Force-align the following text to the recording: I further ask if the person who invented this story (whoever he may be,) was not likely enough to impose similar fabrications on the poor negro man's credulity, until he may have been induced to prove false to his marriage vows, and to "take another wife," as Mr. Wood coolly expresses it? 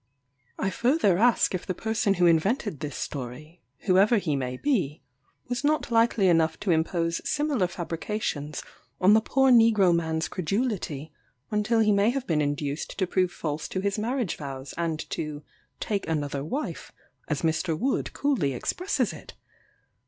I 0.57 0.71
further 0.71 1.19
ask 1.19 1.53
if 1.53 1.67
the 1.67 1.75
person 1.75 2.15
who 2.15 2.25
invented 2.25 2.79
this 2.79 2.95
story 2.95 3.61
(whoever 3.81 4.17
he 4.17 4.35
may 4.35 4.57
be,) 4.57 5.03
was 5.47 5.63
not 5.63 5.91
likely 5.91 6.27
enough 6.27 6.59
to 6.61 6.71
impose 6.71 7.21
similar 7.23 7.67
fabrications 7.67 8.63
on 8.99 9.13
the 9.13 9.21
poor 9.21 9.51
negro 9.51 9.93
man's 9.93 10.27
credulity, 10.27 11.13
until 11.51 11.81
he 11.81 11.91
may 11.91 12.09
have 12.09 12.25
been 12.25 12.41
induced 12.41 12.97
to 12.97 13.05
prove 13.05 13.31
false 13.31 13.67
to 13.67 13.79
his 13.79 13.99
marriage 13.99 14.37
vows, 14.37 14.73
and 14.75 15.07
to 15.11 15.43
"take 15.79 16.07
another 16.07 16.43
wife," 16.43 16.91
as 17.27 17.43
Mr. 17.43 17.77
Wood 17.77 18.11
coolly 18.11 18.53
expresses 18.55 19.13
it? 19.13 19.35